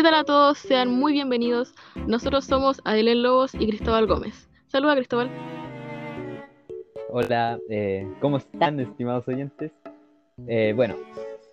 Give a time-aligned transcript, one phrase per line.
[0.00, 0.56] ¿Qué tal a todos?
[0.56, 1.74] Sean muy bienvenidos.
[2.06, 4.48] Nosotros somos Adelén Lobos y Cristóbal Gómez.
[4.66, 5.30] Saluda, Cristóbal.
[7.10, 9.72] Hola, eh, ¿cómo están, estimados oyentes?
[10.46, 10.96] Eh, bueno,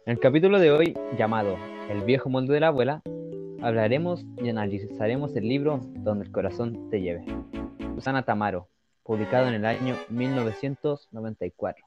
[0.06, 1.58] en el capítulo de hoy, llamado
[1.90, 3.02] El viejo mundo de la abuela,
[3.62, 7.26] hablaremos y analizaremos el libro Donde el corazón te lleve.
[7.96, 8.70] Susana Tamaro,
[9.04, 11.86] publicado en el año 1994.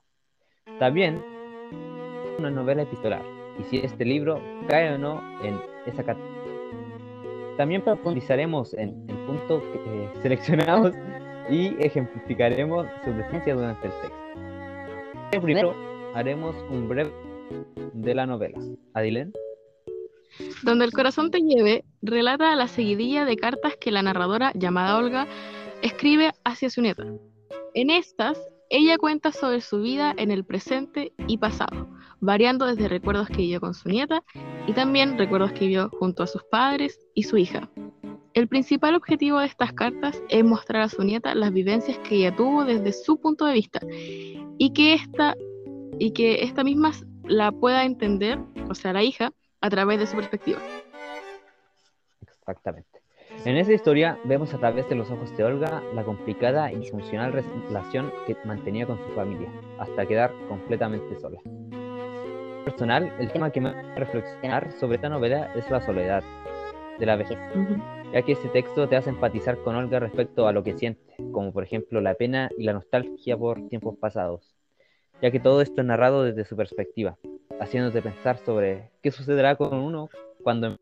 [0.78, 1.24] También
[2.38, 3.22] una novela epistolar,
[3.58, 6.39] y si este libro cae o no en esa categoría.
[7.60, 10.94] También profundizaremos en el punto que eh, seleccionamos
[11.50, 15.42] y ejemplificaremos su presencia durante el texto.
[15.42, 15.76] Primero
[16.14, 17.12] haremos un breve
[17.92, 18.58] de la novela.
[18.94, 19.34] Adilén.
[20.62, 25.26] Donde el corazón te lleve, relata la seguidilla de cartas que la narradora, llamada Olga,
[25.82, 27.04] escribe hacia su nieta.
[27.74, 28.38] En estas,
[28.70, 31.88] ella cuenta sobre su vida en el presente y pasado,
[32.20, 34.22] variando desde recuerdos que vivió con su nieta
[34.68, 37.68] y también recuerdos que vivió junto a sus padres y su hija.
[38.32, 42.36] El principal objetivo de estas cartas es mostrar a su nieta las vivencias que ella
[42.36, 43.80] tuvo desde su punto de vista
[44.56, 45.34] y que esta,
[45.98, 46.92] y que esta misma
[47.24, 50.60] la pueda entender, o sea, la hija, a través de su perspectiva.
[52.22, 52.89] Exactamente.
[53.46, 57.32] En esa historia vemos a través de los ojos de Olga la complicada y disfuncional
[57.32, 61.40] relación que mantenía con su familia, hasta quedar completamente sola.
[62.66, 66.22] Personal, el tema que me hace reflexionar sobre esta novela es la soledad
[66.98, 67.38] de la vejez,
[68.12, 71.50] ya que este texto te hace empatizar con Olga respecto a lo que siente, como
[71.50, 74.54] por ejemplo la pena y la nostalgia por tiempos pasados,
[75.22, 77.16] ya que todo esto es narrado desde su perspectiva,
[77.58, 80.10] haciéndote pensar sobre qué sucederá con uno
[80.42, 80.76] cuando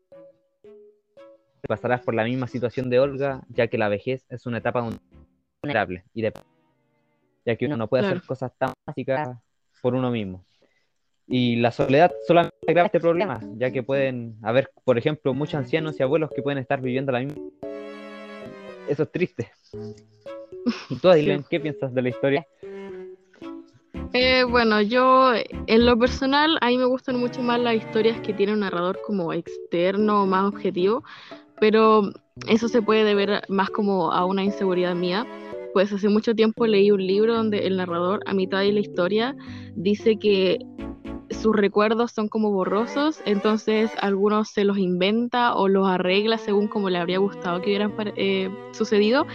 [1.69, 4.89] pasarás por la misma situación de Olga, ya que la vejez es una etapa
[5.61, 6.33] vulnerable y de
[7.45, 9.37] ya que uno no puede hacer cosas tan básicas
[9.81, 10.43] por uno mismo.
[11.27, 15.99] Y la soledad solamente agrava este problema, ya que pueden haber, por ejemplo, muchos ancianos
[15.99, 17.43] y abuelos que pueden estar viviendo la misma.
[18.87, 19.51] Eso es triste.
[20.89, 22.47] ¿Y tú, Adilén, qué piensas de la historia?
[24.13, 25.33] Eh, bueno, yo
[25.67, 28.99] en lo personal, a mí me gustan mucho más las historias que tiene un narrador
[29.05, 31.03] como externo, más objetivo,
[31.59, 32.11] pero
[32.47, 35.25] eso se puede deber más como a una inseguridad mía.
[35.73, 39.35] Pues hace mucho tiempo leí un libro donde el narrador, a mitad de la historia,
[39.75, 40.59] dice que
[41.29, 46.89] sus recuerdos son como borrosos, entonces algunos se los inventa o los arregla según como
[46.89, 49.27] le habría gustado que hubieran eh, sucedido.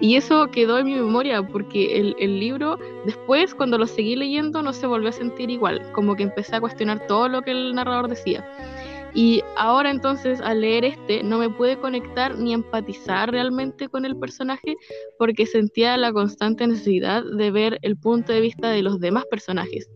[0.00, 4.62] Y eso quedó en mi memoria porque el, el, libro, después cuando lo seguí leyendo,
[4.62, 7.74] no se volvió a sentir igual, como que empecé a cuestionar todo lo que el
[7.74, 8.44] narrador decía.
[9.16, 14.14] Y ahora entonces al leer este no me pude conectar ni empatizar realmente con el
[14.14, 14.76] personaje
[15.18, 19.88] porque sentía la constante necesidad de ver el punto de vista de los demás personajes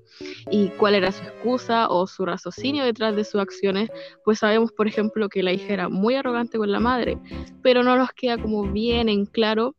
[0.50, 3.90] y cuál era su excusa o su raciocinio detrás de sus acciones,
[4.24, 7.18] pues sabemos por ejemplo que la hija era muy arrogante con la madre,
[7.62, 9.76] pero no nos queda como bien en claro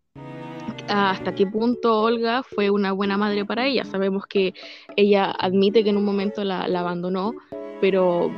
[0.87, 3.85] hasta qué punto Olga fue una buena madre para ella.
[3.85, 4.53] Sabemos que
[4.95, 7.33] ella admite que en un momento la, la abandonó,
[7.79, 8.31] pero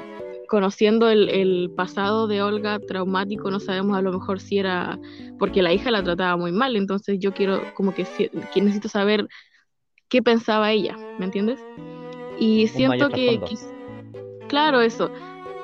[0.53, 4.99] conociendo el, pasado de Olga traumático, no sabemos a lo mejor si era
[5.39, 8.05] porque la hija la trataba muy mal, entonces yo quiero como que,
[8.57, 9.27] necesito saber
[10.09, 11.59] qué pensaba ella, ¿me entiendes?
[12.37, 13.41] Y siento que,
[14.47, 15.09] claro, eso,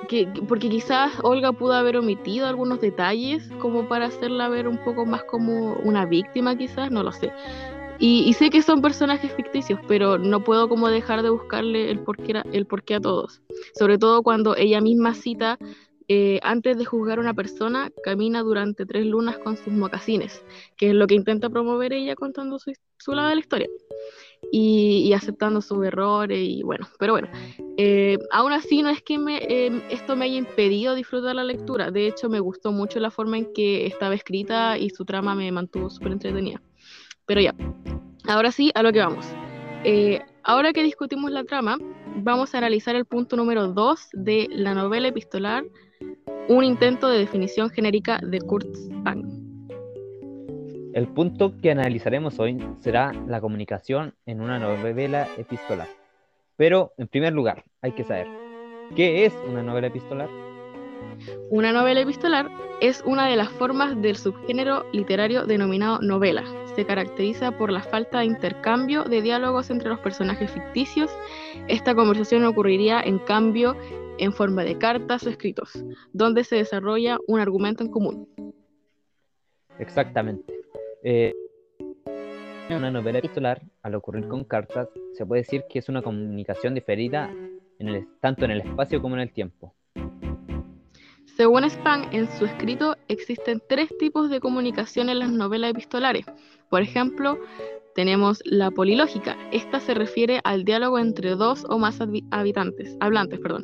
[0.08, 5.06] que, porque quizás Olga pudo haber omitido algunos detalles como para hacerla ver un poco
[5.06, 7.32] más como una víctima quizás, no lo sé.
[8.02, 12.96] Y, sé que son personajes ficticios, pero no puedo como dejar de buscarle el porqué,
[12.96, 13.42] a todos.
[13.78, 15.60] Sobre todo cuando ella misma cita,
[16.08, 20.46] eh, antes de juzgar a una persona, camina durante tres lunas con sus mocasines,
[20.78, 22.72] que es lo que intenta promover ella contando su,
[23.12, 23.68] lado de la historia.
[24.50, 27.28] Y, aceptando sus errores y bueno, pero bueno,
[27.76, 32.08] eh, aún así no es que em, esto me haya impedido disfrutar la lectura, de
[32.08, 35.90] hecho me gustó mucho la forma en que estaba escrita y su trama me mantuvo
[35.90, 36.62] súper entretenida.
[37.30, 37.54] Pero ya,
[38.28, 39.24] ahora sí, a lo que vamos.
[39.84, 41.78] Eh, ahora que discutimos la trama,
[42.16, 45.64] vamos a analizar el punto número 2 de la novela epistolar,
[46.48, 49.30] un intento de definición genérica de Kurt Spang.
[50.96, 55.88] El punto que analizaremos hoy será la comunicación en una novela epistolar.
[56.56, 58.26] Pero, en primer lugar, hay que saber,
[58.96, 60.49] ¿qué es una novela epistolar?
[61.50, 62.50] Una novela epistolar
[62.82, 66.44] es una de las formas del subgénero literario denominado novela.
[66.76, 71.12] Se caracteriza por la falta de intercambio de diálogos entre los personajes ficticios.
[71.68, 73.76] Esta conversación ocurriría en cambio
[74.18, 75.84] en forma de cartas o escritos,
[76.14, 78.28] donde se desarrolla un argumento en común.
[79.78, 80.54] Exactamente.
[81.04, 81.34] En
[82.70, 86.74] eh, una novela epistolar, al ocurrir con cartas, se puede decir que es una comunicación
[86.74, 87.34] diferida
[88.20, 89.74] tanto en el espacio como en el tiempo
[91.40, 96.26] Según Spang, en su escrito existen tres tipos de comunicación en las novelas epistolares.
[96.70, 97.40] Por ejemplo,
[97.96, 99.38] tenemos la polilógica.
[99.54, 102.02] Esta se refiere al diálogo entre dos o más
[102.32, 103.40] habitantes, hablantes.
[103.40, 103.64] Perdón.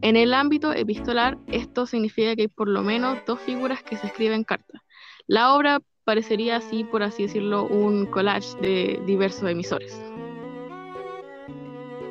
[0.00, 4.06] En el ámbito epistolar, esto significa que hay por lo menos dos figuras que se
[4.06, 4.80] escriben cartas.
[5.26, 10.02] La obra parecería así, por así decirlo, un collage de diversos emisores.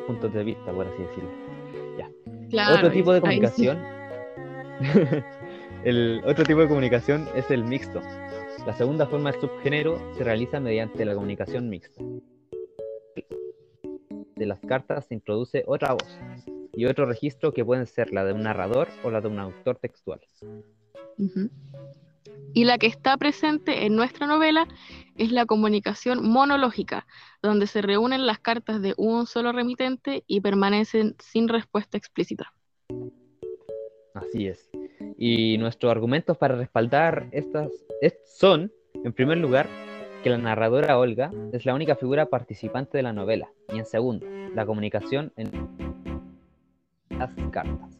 [0.05, 1.31] Puntos de vista, por así decirlo.
[2.51, 2.75] Ya.
[2.75, 3.90] otro tipo de comunicación.
[5.83, 8.01] el otro tipo de comunicación es el mixto.
[8.65, 12.03] La segunda forma de subgénero se realiza mediante la comunicación mixta.
[14.35, 16.19] De las cartas se introduce otra voz
[16.73, 19.77] y otro registro que pueden ser la de un narrador o la de un autor
[19.77, 20.19] textual.
[22.53, 24.67] Y la que está presente en nuestra novela
[25.15, 27.05] es la comunicación monológica,
[27.41, 32.53] donde se reúnen las cartas de un solo remitente y permanecen sin respuesta explícita.
[34.13, 34.69] Así es.
[35.17, 37.71] Y nuestros argumentos para respaldar estas
[38.25, 38.71] son,
[39.03, 39.67] en primer lugar,
[40.23, 44.27] que la narradora Olga es la única figura participante de la novela, y en segundo,
[44.53, 45.51] la comunicación en
[47.09, 47.99] las cartas,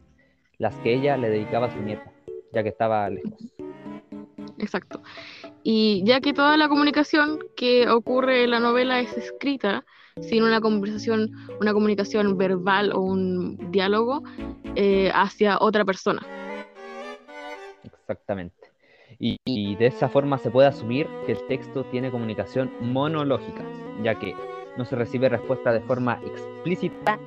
[0.58, 2.12] las que ella le dedicaba a su nieta,
[2.52, 3.52] ya que estaba lejos
[4.62, 5.02] exacto.
[5.62, 9.84] Y ya que toda la comunicación que ocurre en la novela es escrita,
[10.20, 11.30] sin una conversación,
[11.60, 14.22] una comunicación verbal o un diálogo
[14.74, 16.22] eh, hacia otra persona.
[17.84, 18.54] Exactamente.
[19.18, 23.62] Y, y, de esa forma se puede asumir que el texto tiene comunicación monológica,
[24.02, 24.34] ya que
[24.76, 27.18] no se recibe respuesta de forma explícita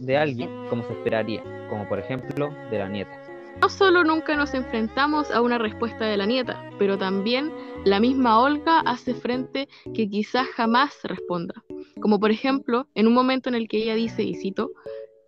[0.00, 3.20] de alguien como se esperaría, como por ejemplo de la nieta.
[3.60, 7.52] No solo nunca nos enfrentamos a una respuesta de la nieta, pero también
[7.84, 11.63] la misma Olga hace frente que quizás jamás responda.
[12.04, 14.72] Como por ejemplo, en un momento en el que ella dice, y cito,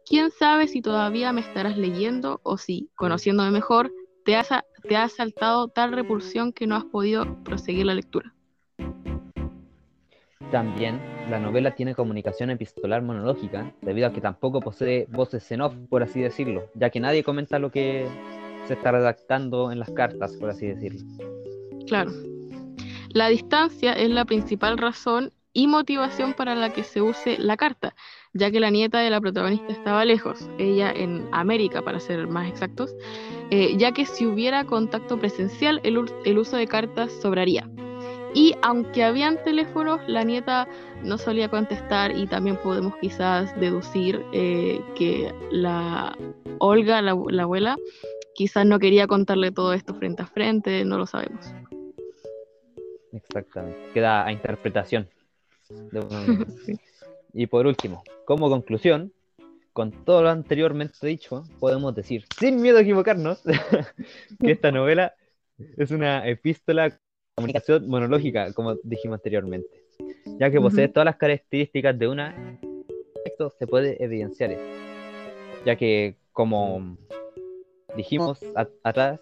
[0.05, 3.91] ¿quién sabe si todavía me estarás leyendo o si, conociéndome mejor,
[4.27, 4.37] te,
[4.87, 8.35] te ha saltado tal repulsión que no has podido proseguir la lectura?
[10.51, 11.01] También
[11.31, 16.03] la novela tiene comunicación epistolar monológica, debido a que tampoco posee voces en off, por
[16.03, 18.07] así decirlo, ya que nadie comenta lo que
[18.67, 21.01] se está redactando en las cartas, por así decirlo.
[21.87, 22.13] Claro.
[23.15, 27.95] La distancia es la principal razón y motivación para la que se use la carta,
[28.35, 32.47] ya que la nieta de la protagonista estaba lejos, ella en América para ser más
[32.47, 32.95] exactos,
[33.51, 37.67] eh, ya que si hubiera contacto presencial el uso de cartas sobraría.
[38.35, 40.69] Y aunque habían teléfonos, la nieta
[41.03, 46.15] no solía contestar y también podemos quizás deducir eh, que la
[46.59, 47.77] Olga, la, abuela,
[48.35, 51.47] quizás no quería contarle todo esto frente a frente, no lo sabemos.
[53.11, 55.09] Exactamente, queda a interpretación.
[57.39, 59.13] Y por último, como conclusión,
[59.75, 63.43] con todo lo anteriormente dicho, podemos decir, sin miedo a equivocarnos,
[64.41, 65.15] que esta novela
[65.77, 66.99] es una epístola
[67.35, 69.69] comunicación monológica, como dijimos anteriormente,
[70.41, 72.59] ya que posee todas las características de una,
[73.27, 74.57] esto se puede evidenciar,
[75.67, 76.97] ya que como
[77.95, 78.41] dijimos
[78.83, 79.21] atrás,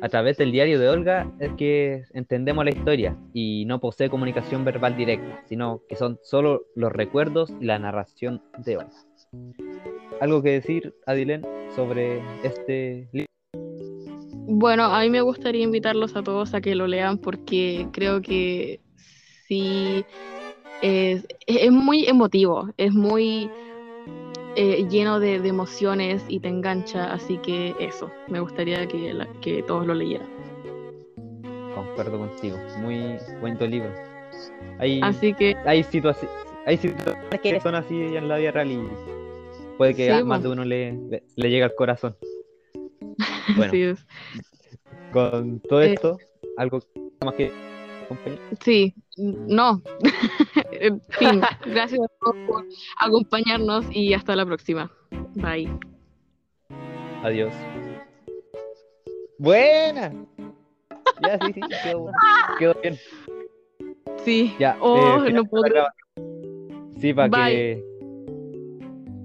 [0.00, 4.64] a través del diario de Olga es que entendemos la historia y no posee comunicación
[4.64, 8.92] verbal directa, sino que son solo los recuerdos y la narración de Olga.
[10.20, 13.28] ¿Algo que decir, Adilén, sobre este libro?
[14.50, 18.80] Bueno, a mí me gustaría invitarlos a todos a que lo lean porque creo que
[19.46, 20.04] sí
[20.82, 21.26] es,
[21.70, 23.50] muy emotivo, es muy
[24.58, 29.86] eh, lleno de, emociones y te engancha, así que eso, me gustaría que, que todos
[29.86, 30.26] lo leyeran.
[31.76, 33.92] Concuerdo contigo, muy bonito libro.
[34.80, 36.36] Hay, así que hay situaciones,
[36.66, 38.82] hay situaciones que son así en la vida real y
[39.76, 42.16] puede que a más de uno le, le, le llegue al corazón.
[43.56, 43.96] Bueno,
[45.12, 46.18] con todo eh, esto,
[46.56, 46.80] ¿algo
[47.24, 47.50] más que
[48.60, 49.82] Sí, no.
[50.72, 52.64] en fin, gracias a todos por
[53.00, 54.90] acompañarnos y hasta la próxima.
[55.34, 55.70] Bye.
[57.22, 57.52] Adiós.
[59.38, 60.12] Buena.
[61.22, 62.12] Ya, sí, sí, quedó,
[62.58, 62.96] quedó bien.
[64.24, 64.54] Sí.
[64.58, 65.86] Ya, oh, eh, no puedo.
[67.00, 67.84] Sí, para que